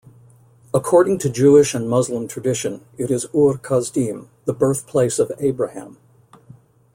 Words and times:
According 0.73 1.19
to 1.19 1.29
Jewish 1.29 1.75
and 1.75 1.87
Muslim 1.87 2.27
tradition, 2.27 2.83
it 2.97 3.11
is 3.11 3.27
Ur 3.35 3.59
Kasdim, 3.59 4.29
the 4.45 4.53
birthplace 4.55 5.19
of 5.19 5.31
Abraham. 5.37 5.97